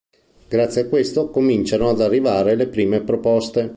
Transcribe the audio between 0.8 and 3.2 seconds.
a questo cominciano ad arrivare le prime